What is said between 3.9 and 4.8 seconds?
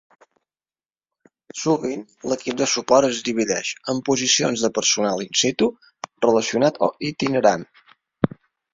en posicions de